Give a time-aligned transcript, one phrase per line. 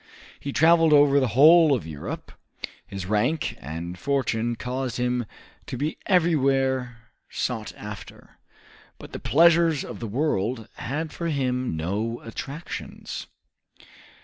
[0.39, 2.31] He traveled over the whole of Europe.
[2.87, 5.27] His rank and fortune caused him
[5.67, 8.39] to be everywhere sought after;
[8.97, 13.27] but the pleasures of the world had for him no attractions.